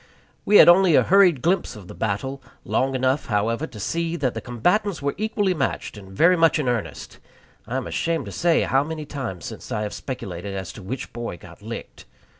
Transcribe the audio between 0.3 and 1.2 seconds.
We had only a